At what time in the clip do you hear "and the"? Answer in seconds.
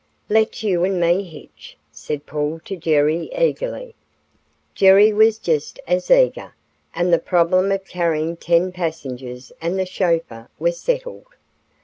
6.95-7.19, 9.61-9.85